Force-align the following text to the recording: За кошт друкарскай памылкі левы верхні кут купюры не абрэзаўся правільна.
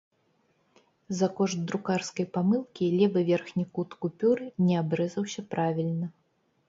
За 1.17 1.27
кошт 1.39 1.59
друкарскай 1.71 2.27
памылкі 2.37 2.85
левы 2.97 3.19
верхні 3.29 3.65
кут 3.79 3.89
купюры 4.07 4.45
не 4.71 4.75
абрэзаўся 4.85 5.41
правільна. 5.53 6.07